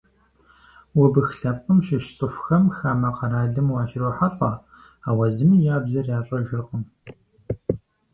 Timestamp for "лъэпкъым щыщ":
1.39-2.05